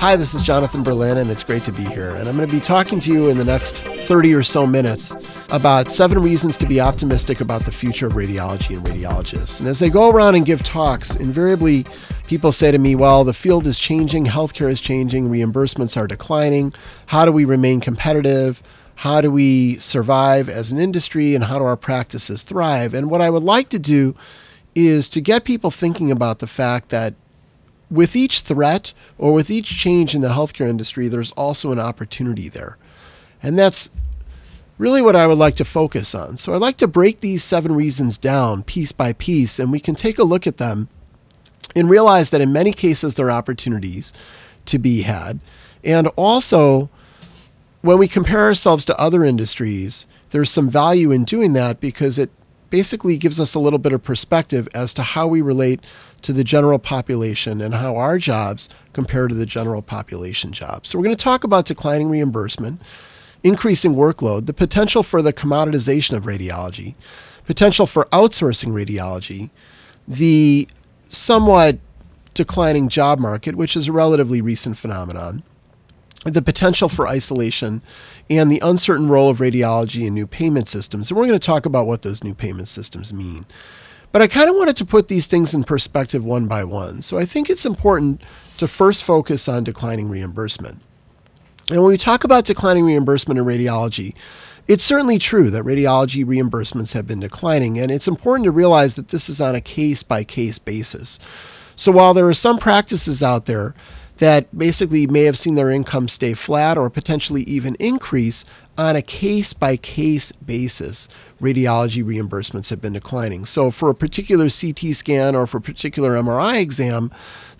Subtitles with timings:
[0.00, 2.14] Hi, this is Jonathan Berlin, and it's great to be here.
[2.14, 5.12] And I'm going to be talking to you in the next 30 or so minutes
[5.50, 9.58] about seven reasons to be optimistic about the future of radiology and radiologists.
[9.58, 11.84] And as I go around and give talks, invariably
[12.28, 16.72] people say to me, well, the field is changing, healthcare is changing, reimbursements are declining.
[17.06, 18.62] How do we remain competitive?
[18.94, 21.34] How do we survive as an industry?
[21.34, 22.94] And how do our practices thrive?
[22.94, 24.14] And what I would like to do
[24.76, 27.14] is to get people thinking about the fact that
[27.90, 32.48] with each threat or with each change in the healthcare industry, there's also an opportunity
[32.48, 32.76] there.
[33.42, 33.90] And that's
[34.76, 36.36] really what I would like to focus on.
[36.36, 39.94] So I'd like to break these seven reasons down piece by piece, and we can
[39.94, 40.88] take a look at them
[41.74, 44.12] and realize that in many cases there are opportunities
[44.66, 45.40] to be had.
[45.84, 46.90] And also,
[47.82, 52.30] when we compare ourselves to other industries, there's some value in doing that because it
[52.70, 55.80] basically gives us a little bit of perspective as to how we relate
[56.22, 60.88] to the general population and how our jobs compare to the general population jobs.
[60.88, 62.82] So, we're going to talk about declining reimbursement,
[63.42, 66.94] increasing workload, the potential for the commoditization of radiology,
[67.46, 69.50] potential for outsourcing radiology,
[70.06, 70.68] the
[71.08, 71.78] somewhat
[72.34, 75.42] declining job market, which is a relatively recent phenomenon,
[76.24, 77.82] the potential for isolation,
[78.30, 81.10] and the uncertain role of radiology in new payment systems.
[81.10, 83.46] And we're going to talk about what those new payment systems mean.
[84.12, 87.02] But I kind of wanted to put these things in perspective one by one.
[87.02, 88.22] So I think it's important
[88.56, 90.80] to first focus on declining reimbursement.
[91.70, 94.16] And when we talk about declining reimbursement in radiology,
[94.66, 99.08] it's certainly true that radiology reimbursements have been declining, and it's important to realize that
[99.08, 101.18] this is on a case by case basis.
[101.76, 103.74] So while there are some practices out there
[104.18, 108.44] that basically may have seen their income stay flat or potentially even increase
[108.76, 111.08] on a case by case basis.
[111.40, 113.44] Radiology reimbursements have been declining.
[113.44, 117.10] So, for a particular CT scan or for a particular MRI exam,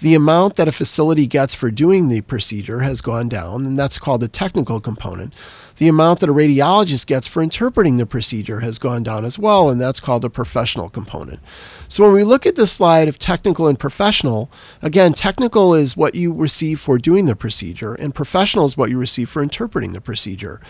[0.01, 3.99] the amount that a facility gets for doing the procedure has gone down, and that's
[3.99, 5.35] called the technical component.
[5.79, 9.71] The amount that a radiologist gets for interpreting the procedure has gone down as well,
[9.71, 11.41] and that's called a professional component.
[11.89, 14.51] So when we look at this slide of technical and professional,
[14.83, 18.99] again, technical is what you receive for doing the procedure, and professional is what you
[18.99, 20.61] receive for interpreting the procedure.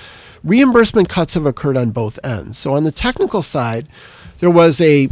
[0.44, 2.58] Reimbursement cuts have occurred on both ends.
[2.58, 3.88] So on the technical side,
[4.40, 5.08] there was a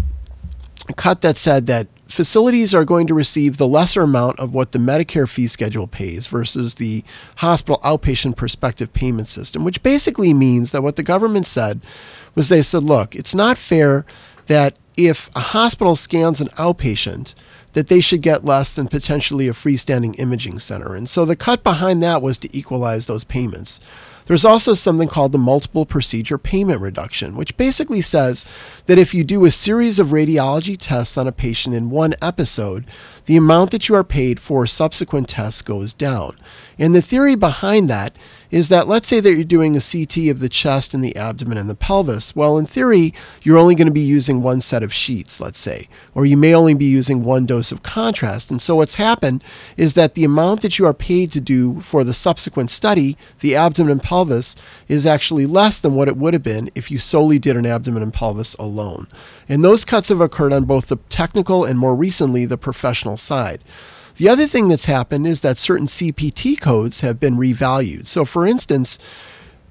[0.97, 4.79] cut that said that facilities are going to receive the lesser amount of what the
[4.79, 7.03] Medicare fee schedule pays versus the
[7.37, 11.81] hospital outpatient prospective payment system, which basically means that what the government said
[12.35, 14.05] was they said, look, it's not fair
[14.47, 17.35] that if a hospital scans an outpatient,
[17.75, 20.95] that they should get less than potentially a freestanding imaging center.
[20.95, 23.81] And so the cut behind that was to equalize those payments.
[24.27, 28.45] There's also something called the multiple procedure payment reduction, which basically says
[28.87, 32.85] that if you do a series of radiology tests on a patient in one episode,
[33.27, 36.37] the amount that you are paid for subsequent tests goes down.
[36.79, 38.17] And the theory behind that
[38.51, 41.59] is that let's say that you're doing a CT of the chest and the abdomen
[41.59, 42.37] and the pelvis.
[42.37, 45.89] Well, in theory, you're only going to be using one set of sheets, let's say,
[46.15, 48.51] or you may only be using one dose of contrast.
[48.51, 49.43] And so what's happened
[49.77, 53.57] is that the amount that you are paid to do for the subsequent study, the
[53.57, 54.55] abdomen and pelvis,
[54.87, 58.03] is actually less than what it would have been if you solely did an abdomen
[58.03, 59.09] and pelvis alone.
[59.49, 63.61] And those cuts have occurred on both the technical and more recently the professional side.
[64.17, 68.07] The other thing that's happened is that certain CPT codes have been revalued.
[68.07, 68.99] So, for instance,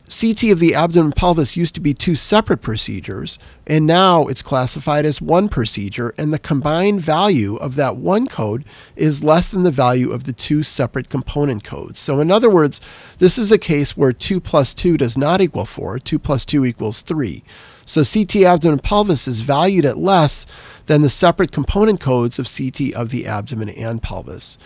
[0.07, 4.43] CT of the abdomen and pelvis used to be two separate procedures, and now it's
[4.43, 8.65] classified as one procedure, and the combined value of that one code
[8.95, 11.99] is less than the value of the two separate component codes.
[11.99, 12.81] So, in other words,
[13.17, 16.65] this is a case where 2 plus 2 does not equal 4, 2 plus 2
[16.65, 17.43] equals 3.
[17.85, 20.47] So CT abdomen pelvis is valued at less
[20.87, 24.57] than the separate component codes of CT of the abdomen and pelvis.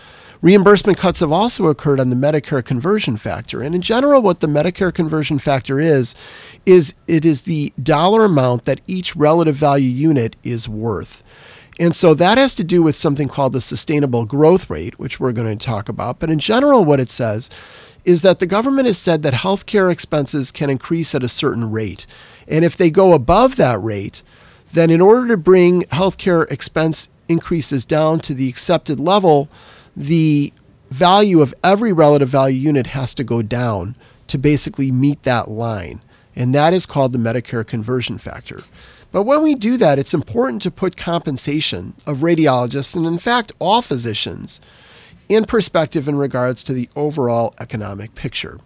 [0.42, 3.60] Reimbursement cuts have also occurred on the Medicare conversion factor.
[3.60, 6.14] And in general, what the Medicare conversion factor is,
[6.64, 11.22] is it is the dollar amount that each relative value unit is worth.
[11.78, 15.32] And so that has to do with something called the sustainable growth rate, which we're
[15.32, 16.18] going to talk about.
[16.18, 17.50] But in general, what it says
[18.04, 22.06] is that the government has said that healthcare expenses can increase at a certain rate.
[22.48, 24.22] And if they go above that rate,
[24.72, 29.48] then in order to bring healthcare expense increases down to the accepted level,
[30.00, 30.52] the
[30.88, 33.94] value of every relative value unit has to go down
[34.28, 36.00] to basically meet that line.
[36.34, 38.62] And that is called the Medicare conversion factor.
[39.12, 43.52] But when we do that, it's important to put compensation of radiologists and, in fact,
[43.58, 44.60] all physicians
[45.28, 48.58] in perspective in regards to the overall economic picture.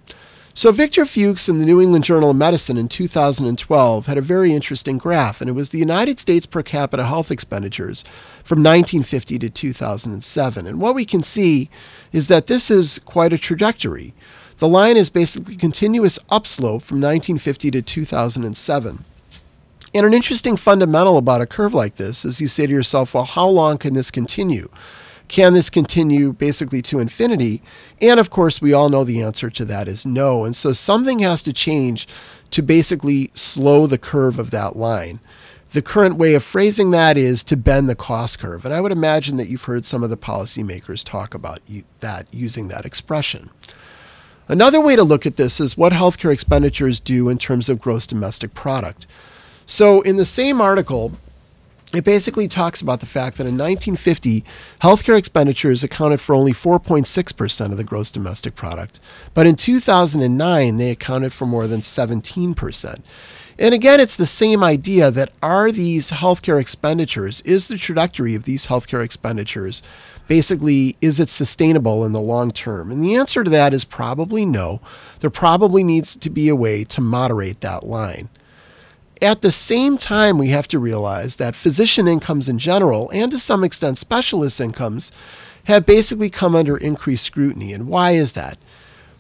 [0.56, 4.54] So, Victor Fuchs in the New England Journal of Medicine in 2012 had a very
[4.54, 8.04] interesting graph, and it was the United States per capita health expenditures
[8.44, 10.64] from 1950 to 2007.
[10.64, 11.68] And what we can see
[12.12, 14.14] is that this is quite a trajectory.
[14.58, 19.04] The line is basically continuous upslope from 1950 to 2007.
[19.92, 23.24] And an interesting fundamental about a curve like this is you say to yourself, well,
[23.24, 24.68] how long can this continue?
[25.28, 27.62] Can this continue basically to infinity?
[28.00, 30.44] And of course, we all know the answer to that is no.
[30.44, 32.06] And so something has to change
[32.50, 35.20] to basically slow the curve of that line.
[35.72, 38.64] The current way of phrasing that is to bend the cost curve.
[38.64, 41.60] And I would imagine that you've heard some of the policymakers talk about
[41.98, 43.50] that using that expression.
[44.46, 48.06] Another way to look at this is what healthcare expenditures do in terms of gross
[48.06, 49.06] domestic product.
[49.66, 51.12] So, in the same article,
[51.92, 54.44] it basically talks about the fact that in 1950,
[54.80, 59.00] healthcare expenditures accounted for only 4.6% of the gross domestic product.
[59.32, 63.02] But in 2009, they accounted for more than 17%.
[63.56, 68.44] And again, it's the same idea that are these healthcare expenditures, is the trajectory of
[68.44, 69.82] these healthcare expenditures
[70.26, 72.90] basically, is it sustainable in the long term?
[72.90, 74.80] And the answer to that is probably no.
[75.20, 78.28] There probably needs to be a way to moderate that line.
[79.22, 83.38] At the same time, we have to realize that physician incomes in general, and to
[83.38, 85.12] some extent specialist incomes,
[85.64, 87.72] have basically come under increased scrutiny.
[87.72, 88.58] And why is that?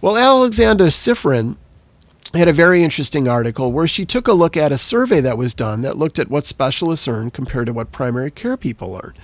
[0.00, 1.56] Well, Alexandra Sifferlin
[2.34, 5.54] had a very interesting article where she took a look at a survey that was
[5.54, 9.14] done that looked at what specialists earn compared to what primary care people earn.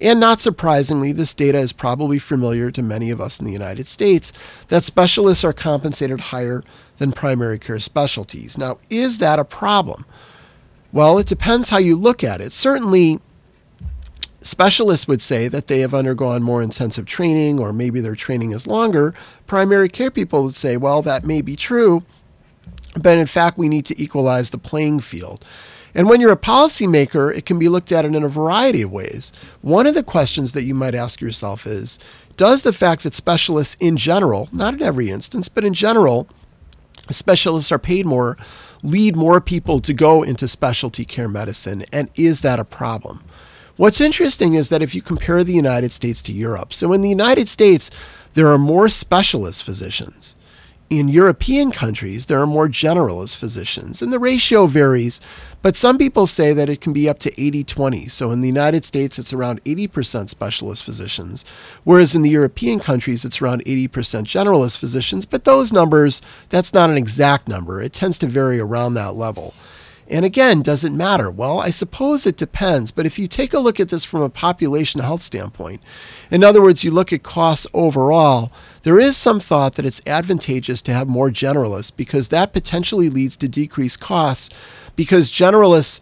[0.00, 3.86] And not surprisingly, this data is probably familiar to many of us in the United
[3.86, 4.32] States
[4.68, 6.64] that specialists are compensated higher
[6.98, 8.56] than primary care specialties.
[8.56, 10.04] Now, is that a problem?
[10.92, 12.52] Well, it depends how you look at it.
[12.52, 13.20] Certainly,
[14.42, 18.66] specialists would say that they have undergone more intensive training or maybe their training is
[18.66, 19.14] longer.
[19.46, 22.04] Primary care people would say, well, that may be true,
[23.00, 25.44] but in fact, we need to equalize the playing field.
[25.96, 29.32] And when you're a policymaker, it can be looked at in a variety of ways.
[29.62, 31.98] One of the questions that you might ask yourself is
[32.36, 36.28] Does the fact that specialists in general, not in every instance, but in general,
[37.10, 38.36] specialists are paid more,
[38.82, 41.84] lead more people to go into specialty care medicine?
[41.92, 43.22] And is that a problem?
[43.76, 47.08] What's interesting is that if you compare the United States to Europe, so in the
[47.08, 47.90] United States,
[48.34, 50.36] there are more specialist physicians.
[50.90, 55.18] In European countries, there are more generalist physicians, and the ratio varies,
[55.62, 58.08] but some people say that it can be up to 80 20.
[58.08, 61.44] So in the United States, it's around 80% specialist physicians,
[61.84, 63.88] whereas in the European countries, it's around 80%
[64.24, 65.24] generalist physicians.
[65.24, 66.20] But those numbers,
[66.50, 67.80] that's not an exact number.
[67.80, 69.54] It tends to vary around that level.
[70.08, 71.30] And again, does it matter?
[71.30, 72.90] Well, I suppose it depends.
[72.90, 75.80] But if you take a look at this from a population health standpoint,
[76.30, 78.52] in other words, you look at costs overall,
[78.82, 83.36] there is some thought that it's advantageous to have more generalists because that potentially leads
[83.38, 84.58] to decreased costs
[84.94, 86.00] because generalists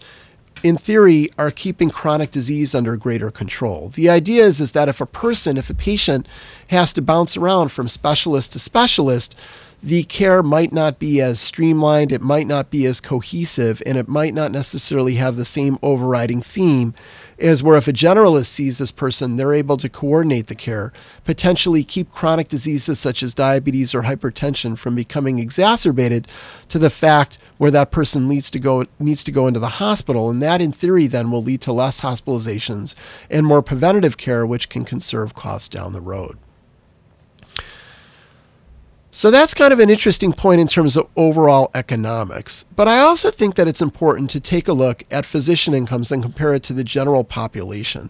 [0.63, 3.89] in theory are keeping chronic disease under greater control.
[3.89, 6.27] The idea is, is that if a person, if a patient
[6.69, 9.39] has to bounce around from specialist to specialist,
[9.83, 14.07] the care might not be as streamlined, it might not be as cohesive, and it
[14.07, 16.95] might not necessarily have the same overriding theme
[17.37, 20.93] as where if a generalist sees this person, they're able to coordinate the care,
[21.25, 26.29] potentially keep chronic diseases such as diabetes or hypertension from becoming exacerbated
[26.69, 30.31] to the fact where that person needs to go needs to go into the hospital,
[30.31, 32.95] and that in theory then will lead to less hospitalizations
[33.29, 36.39] and more preventative care, which can conserve costs down the road.
[39.15, 42.65] So that's kind of an interesting point in terms of overall economics.
[42.75, 46.23] But I also think that it's important to take a look at physician incomes and
[46.23, 48.09] compare it to the general population.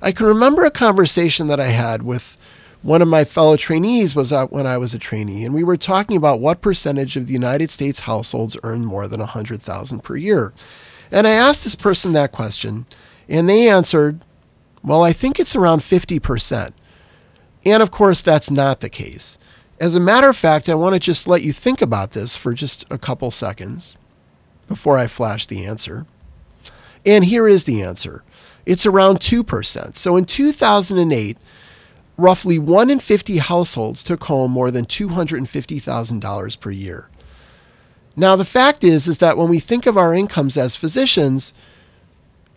[0.00, 2.38] I can remember a conversation that I had with
[2.80, 6.16] one of my fellow trainees was when I was a trainee, and we were talking
[6.16, 10.54] about what percentage of the United States households earn more than 100,000 per year.
[11.12, 12.86] And I asked this person that question,
[13.28, 14.24] and they answered,
[14.82, 16.72] "Well, I think it's around 50%."
[17.66, 19.36] And of course, that's not the case.
[19.80, 22.52] As a matter of fact, I want to just let you think about this for
[22.52, 23.96] just a couple seconds
[24.68, 26.06] before I flash the answer.
[27.06, 28.22] And here is the answer
[28.66, 29.96] it's around 2%.
[29.96, 31.38] So in 2008,
[32.18, 37.08] roughly 1 in 50 households took home more than $250,000 per year.
[38.14, 41.54] Now the fact is is that when we think of our incomes as physicians,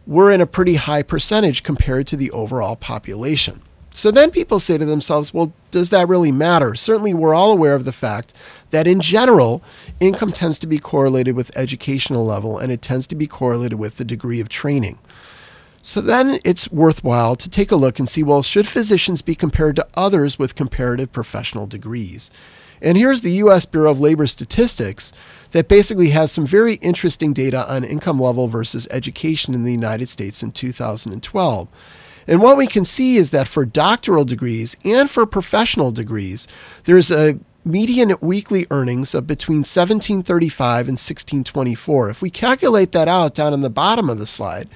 [0.06, 3.62] we're in a pretty high percentage compared to the overall population.
[3.96, 6.74] So then people say to themselves, well, does that really matter?
[6.74, 8.34] Certainly, we're all aware of the fact
[8.72, 9.64] that in general,
[10.00, 13.98] income tends to be correlated with educational level and it tends to be correlated with
[13.98, 14.98] the degree of training.
[15.84, 19.76] So then it's worthwhile to take a look and see well, should physicians be compared
[19.76, 22.32] to others with comparative professional degrees?
[22.82, 25.14] And here's the US Bureau of Labor Statistics
[25.52, 30.10] that basically has some very interesting data on income level versus education in the United
[30.10, 31.68] States in 2012.
[32.28, 36.48] And what we can see is that for doctoral degrees and for professional degrees,
[36.86, 42.10] there's a median weekly earnings of between 1735 and 1624.
[42.10, 44.68] If we calculate that out down in the bottom of the slide,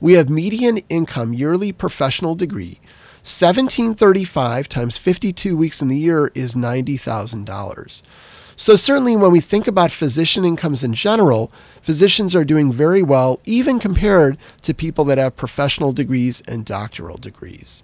[0.00, 2.80] we have median income yearly professional degree
[3.24, 8.02] 1735 times 52 weeks in the year is $90,000.
[8.56, 11.50] So, certainly, when we think about physician incomes in general,
[11.82, 17.16] physicians are doing very well, even compared to people that have professional degrees and doctoral
[17.16, 17.82] degrees.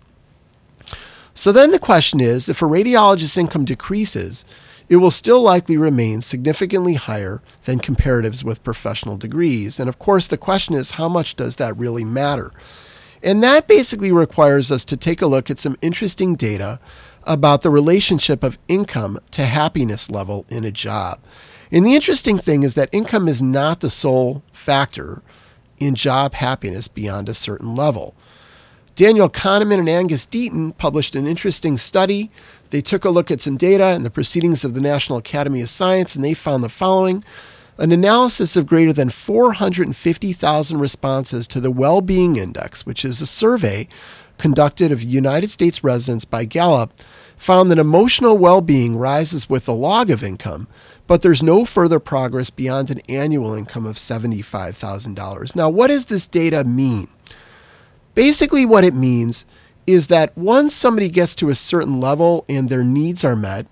[1.34, 4.44] So, then the question is if a radiologist's income decreases,
[4.88, 9.78] it will still likely remain significantly higher than comparatives with professional degrees.
[9.78, 12.50] And of course, the question is how much does that really matter?
[13.22, 16.80] And that basically requires us to take a look at some interesting data
[17.30, 21.20] about the relationship of income to happiness level in a job.
[21.70, 25.22] And the interesting thing is that income is not the sole factor
[25.78, 28.16] in job happiness beyond a certain level.
[28.96, 32.30] Daniel Kahneman and Angus Deaton published an interesting study.
[32.70, 35.68] They took a look at some data in the proceedings of the National Academy of
[35.68, 37.22] Science and they found the following
[37.78, 43.26] an analysis of greater than 450,000 responses to the Well Being Index, which is a
[43.26, 43.86] survey
[44.36, 46.92] conducted of United States residents by Gallup,
[47.40, 50.68] found that emotional well being rises with the log of income,
[51.06, 55.56] but there's no further progress beyond an annual income of $75,000.
[55.56, 57.08] Now, what does this data mean?
[58.14, 59.46] Basically, what it means
[59.86, 63.66] is that once somebody gets to a certain level and their needs are met,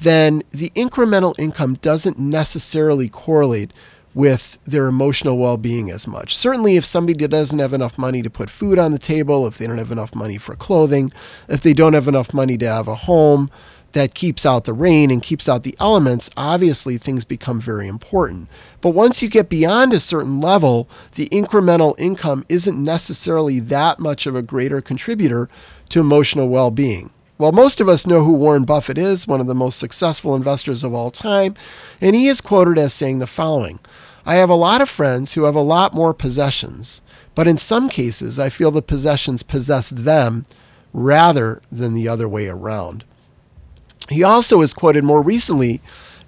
[0.00, 3.72] then the incremental income doesn't necessarily correlate
[4.14, 6.36] with their emotional well being as much.
[6.36, 9.66] Certainly, if somebody doesn't have enough money to put food on the table, if they
[9.66, 11.12] don't have enough money for clothing,
[11.48, 13.50] if they don't have enough money to have a home
[13.92, 18.48] that keeps out the rain and keeps out the elements, obviously things become very important.
[18.80, 24.26] But once you get beyond a certain level, the incremental income isn't necessarily that much
[24.26, 25.48] of a greater contributor
[25.90, 27.10] to emotional well being.
[27.38, 30.84] Well, most of us know who Warren Buffett is, one of the most successful investors
[30.84, 31.54] of all time,
[32.00, 33.80] and he is quoted as saying the following
[34.24, 37.02] I have a lot of friends who have a lot more possessions,
[37.34, 40.46] but in some cases, I feel the possessions possess them
[40.92, 43.04] rather than the other way around.
[44.08, 45.80] He also is quoted more recently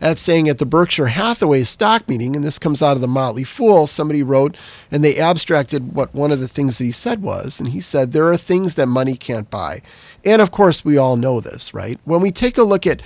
[0.04, 3.42] at saying at the Berkshire Hathaway stock meeting, and this comes out of the Motley
[3.42, 4.54] Fool, somebody wrote
[4.90, 8.12] and they abstracted what one of the things that he said was, and he said,
[8.12, 9.80] There are things that money can't buy.
[10.23, 11.99] And of course, we all know this, right?
[12.04, 13.00] When we take a look at,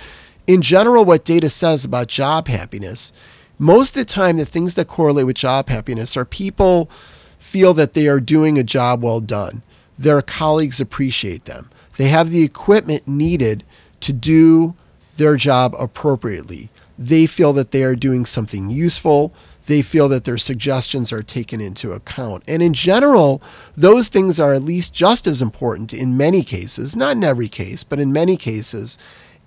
[0.45, 3.13] in general, what data says about job happiness,
[3.57, 6.89] most of the time, the things that correlate with job happiness are people
[7.37, 9.61] feel that they are doing a job well done.
[9.97, 11.69] Their colleagues appreciate them.
[11.95, 13.63] They have the equipment needed
[14.01, 14.75] to do
[15.15, 16.69] their job appropriately.
[16.99, 19.33] They feel that they are doing something useful.
[19.67, 22.43] They feel that their suggestions are taken into account.
[22.45, 23.41] And in general,
[23.73, 27.85] those things are at least just as important in many cases, not in every case,
[27.85, 28.97] but in many cases,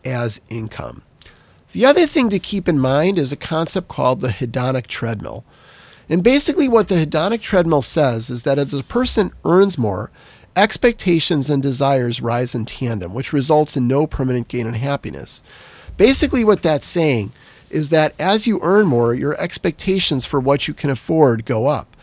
[0.02, 1.02] as income.
[1.72, 5.44] The other thing to keep in mind is a concept called the hedonic treadmill.
[6.08, 10.10] And basically, what the hedonic treadmill says is that as a person earns more,
[10.56, 15.42] expectations and desires rise in tandem, which results in no permanent gain in happiness.
[16.02, 17.30] Basically, what that's saying
[17.70, 21.96] is that as you earn more, your expectations for what you can afford go up.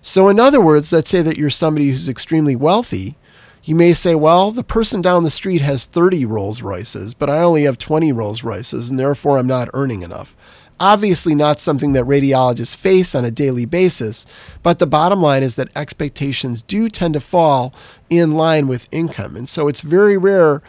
[0.00, 3.18] So, in other words, let's say that you're somebody who's extremely wealthy.
[3.62, 7.42] You may say, well, the person down the street has 30 Rolls Royces, but I
[7.42, 10.34] only have 20 Rolls Royces, and therefore I'm not earning enough.
[10.80, 14.24] Obviously, not something that radiologists face on a daily basis,
[14.62, 17.74] but the bottom line is that expectations do tend to fall
[18.08, 19.36] in line with income.
[19.36, 20.62] And so it's very rare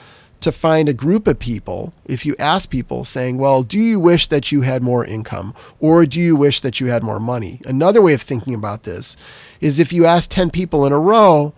[0.43, 4.27] to find a group of people, if you ask people saying, Well, do you wish
[4.27, 7.59] that you had more income or do you wish that you had more money?
[7.65, 9.17] Another way of thinking about this
[9.59, 11.53] is if you ask 10 people in a row,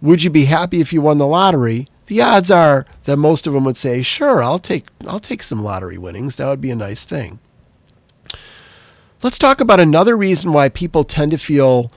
[0.00, 1.88] Would you be happy if you won the lottery?
[2.06, 5.62] The odds are that most of them would say, Sure, I'll take, I'll take some
[5.62, 6.36] lottery winnings.
[6.36, 7.38] That would be a nice thing.
[9.22, 11.92] Let's talk about another reason why people tend to feel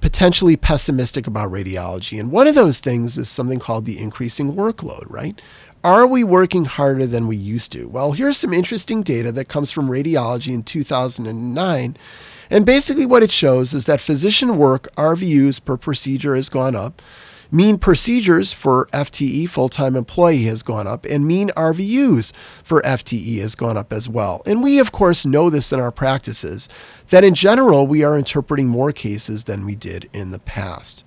[0.00, 2.18] potentially pessimistic about radiology.
[2.18, 5.40] And one of those things is something called the increasing workload, right?
[5.82, 7.88] Are we working harder than we used to?
[7.88, 11.96] Well, here's some interesting data that comes from radiology in 2009.
[12.50, 17.00] And basically, what it shows is that physician work RVUs per procedure has gone up.
[17.50, 23.38] Mean procedures for FTE, full time employee, has gone up, and mean RVUs for FTE
[23.40, 24.42] has gone up as well.
[24.44, 26.68] And we, of course, know this in our practices
[27.08, 31.04] that in general, we are interpreting more cases than we did in the past.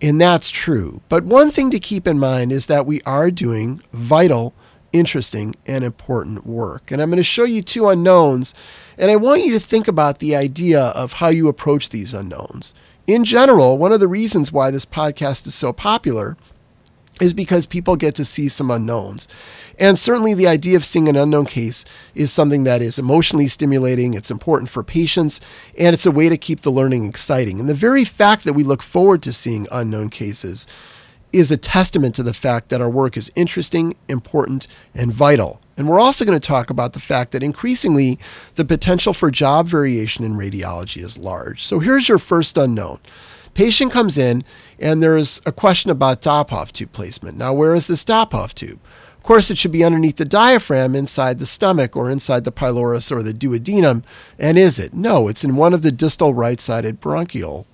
[0.00, 1.00] And that's true.
[1.08, 4.54] But one thing to keep in mind is that we are doing vital
[4.96, 6.90] interesting, and important work.
[6.90, 8.54] And I'm going to show you two unknowns,
[8.98, 12.74] and I want you to think about the idea of how you approach these unknowns.
[13.06, 16.36] In general, one of the reasons why this podcast is so popular
[17.20, 19.26] is because people get to see some unknowns.
[19.78, 24.14] And certainly the idea of seeing an unknown case is something that is emotionally stimulating,
[24.14, 25.40] it's important for patients,
[25.78, 27.60] and it's a way to keep the learning exciting.
[27.60, 30.66] And the very fact that we look forward to seeing unknown cases
[31.32, 35.60] is a testament to the fact that our work is interesting, important, and vital.
[35.76, 38.18] And we're also going to talk about the fact that increasingly
[38.54, 41.62] the potential for job variation in radiology is large.
[41.62, 43.00] So here's your first unknown.
[43.56, 44.44] Patient comes in
[44.78, 47.38] and there's a question about Dobhoff tube placement.
[47.38, 48.78] Now, where is this Dobhoff tube?
[49.16, 53.10] Of course, it should be underneath the diaphragm inside the stomach or inside the pylorus
[53.10, 54.04] or the duodenum.
[54.38, 54.92] And is it?
[54.92, 57.66] No, it's in one of the distal right sided bronchial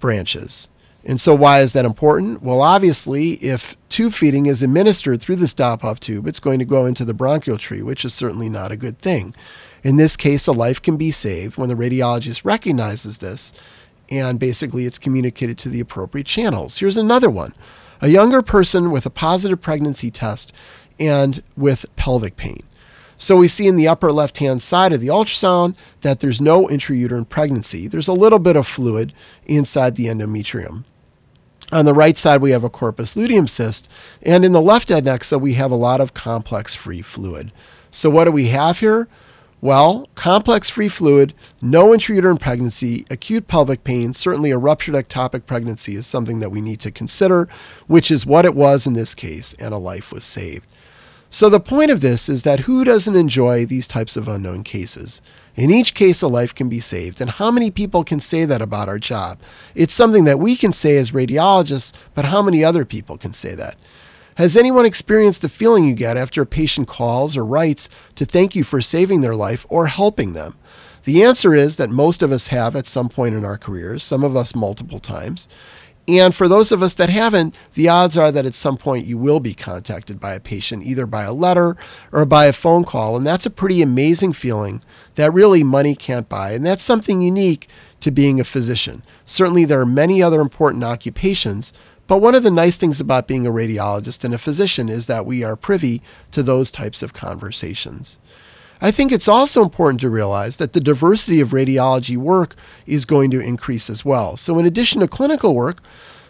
[0.00, 0.68] branches.
[1.02, 2.42] And so, why is that important?
[2.42, 6.84] Well, obviously, if tube feeding is administered through the Dobhoff tube, it's going to go
[6.84, 9.34] into the bronchial tree, which is certainly not a good thing.
[9.82, 13.52] In this case, a life can be saved when the radiologist recognizes this
[14.10, 16.78] and basically it's communicated to the appropriate channels.
[16.78, 17.54] Here's another one
[18.00, 20.52] a younger person with a positive pregnancy test
[20.98, 22.60] and with pelvic pain.
[23.16, 26.66] So we see in the upper left hand side of the ultrasound that there's no
[26.66, 27.88] intrauterine pregnancy.
[27.88, 29.12] There's a little bit of fluid
[29.46, 30.84] inside the endometrium.
[31.72, 33.88] On the right side, we have a corpus luteum cyst,
[34.22, 37.52] and in the left adnexa, we have a lot of complex free fluid.
[37.90, 39.08] So, what do we have here?
[39.64, 45.94] Well, complex free fluid, no intrauterine pregnancy, acute pelvic pain, certainly a ruptured ectopic pregnancy
[45.94, 47.48] is something that we need to consider,
[47.86, 50.66] which is what it was in this case, and a life was saved.
[51.30, 55.22] So, the point of this is that who doesn't enjoy these types of unknown cases?
[55.56, 57.22] In each case, a life can be saved.
[57.22, 59.38] And how many people can say that about our job?
[59.74, 63.54] It's something that we can say as radiologists, but how many other people can say
[63.54, 63.76] that?
[64.36, 68.56] Has anyone experienced the feeling you get after a patient calls or writes to thank
[68.56, 70.56] you for saving their life or helping them?
[71.04, 74.24] The answer is that most of us have at some point in our careers, some
[74.24, 75.48] of us multiple times.
[76.08, 79.16] And for those of us that haven't, the odds are that at some point you
[79.16, 81.76] will be contacted by a patient, either by a letter
[82.12, 83.16] or by a phone call.
[83.16, 84.82] And that's a pretty amazing feeling
[85.14, 86.52] that really money can't buy.
[86.52, 87.68] And that's something unique
[88.00, 89.02] to being a physician.
[89.24, 91.72] Certainly, there are many other important occupations,
[92.06, 95.26] but one of the nice things about being a radiologist and a physician is that
[95.26, 98.18] we are privy to those types of conversations.
[98.80, 102.54] I think it's also important to realize that the diversity of radiology work
[102.86, 104.36] is going to increase as well.
[104.36, 105.82] So, in addition to clinical work,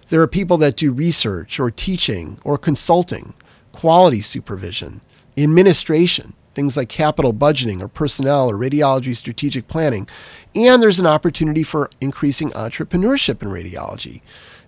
[0.09, 3.35] there are people that do research or teaching or consulting,
[3.73, 5.01] quality supervision,
[5.37, 10.09] administration, things like capital budgeting or personnel or radiology strategic planning.
[10.55, 14.23] And there's an opportunity for increasing entrepreneurship in radiology.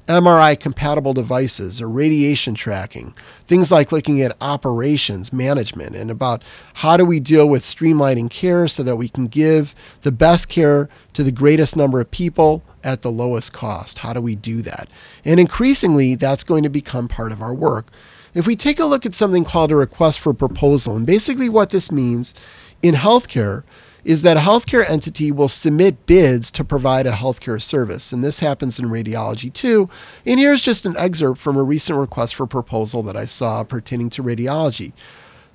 [0.07, 3.12] MRI compatible devices or radiation tracking,
[3.46, 6.44] things like looking at operations management and about
[6.75, 10.88] how do we deal with streamlining care so that we can give the best care
[11.12, 13.99] to the greatest number of people at the lowest cost.
[13.99, 14.88] How do we do that?
[15.25, 17.88] And increasingly, that's going to become part of our work.
[18.37, 21.70] If we take a look at something called a request for proposal, and basically what
[21.70, 22.35] this means
[22.83, 23.62] in healthcare
[24.05, 28.12] is that a healthcare entity will submit bids to provide a healthcare service.
[28.12, 29.88] And this happens in radiology too.
[30.27, 34.11] And here's just an excerpt from a recent request for proposal that I saw pertaining
[34.11, 34.92] to radiology.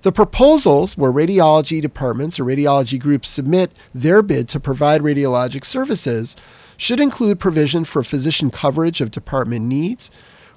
[0.02, 6.36] The proposals where radiology departments or radiology groups submit their bid to provide radiologic services
[6.78, 10.10] should include provision for physician coverage of department needs,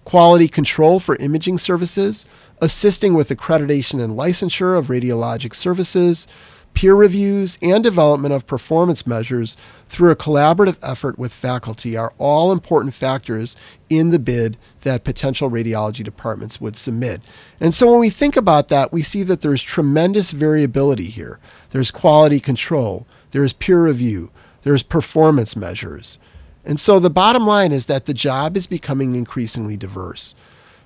[0.05, 2.27] quality control for imaging services,
[2.61, 6.27] assisting with accreditation and licensure of radiologic services,
[6.75, 9.57] peer reviews, and development of performance measures
[9.89, 13.57] through a collaborative effort with faculty are all important factors
[13.89, 17.21] in the bid that potential radiology departments would submit.
[17.61, 21.39] And so when we think about that, we see that there's tremendous variability here.
[21.71, 24.31] There's quality control, there's peer review,
[24.63, 26.19] there's performance measures.
[26.65, 30.35] And so the bottom line is that the job is becoming increasingly diverse.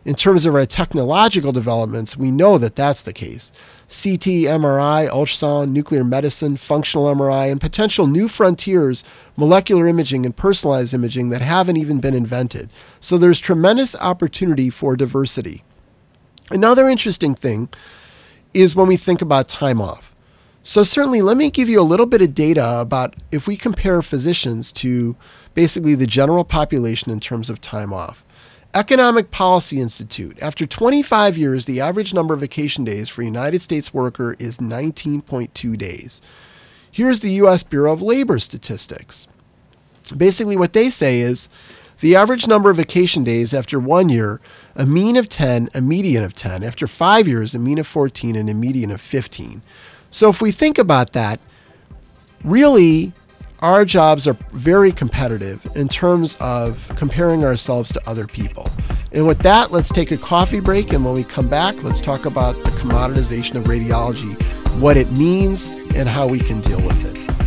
[0.05, 3.53] In terms of our technological developments, we know that that's the case.
[3.89, 9.05] CT, MRI, ultrasound, nuclear medicine, functional MRI, and potential new frontiers,
[9.37, 12.71] molecular imaging and personalized imaging that haven't even been invented.
[13.01, 15.63] So there's tremendous opportunity for diversity.
[16.51, 17.69] Another interesting thing
[18.55, 20.15] is when we think about time off.
[20.63, 24.03] So, certainly, let me give you a little bit of data about if we compare
[24.03, 25.17] physicians to
[25.59, 28.23] basically the general population in terms of time off.
[28.75, 30.41] Economic Policy Institute.
[30.41, 34.59] After 25 years, the average number of vacation days for a United States worker is
[34.59, 36.23] 19.2 days.
[36.93, 37.65] Here's the U.S.
[37.65, 39.27] Bureau of Labor statistics.
[40.17, 41.49] Basically, what they say is
[41.99, 44.41] The average number of vacation days after one year,
[44.77, 46.63] a mean of 10, a median of 10.
[46.63, 49.63] After five years, a mean of 14 and a median of 15.
[50.13, 51.41] So if we think about that,
[52.45, 53.13] really,
[53.61, 58.71] our jobs are very competitive in terms of comparing ourselves to other people.
[59.13, 60.93] And with that, let's take a coffee break.
[60.93, 64.41] And when we come back, let's talk about the commoditization of radiology,
[64.81, 67.38] what it means, and how we can deal with it.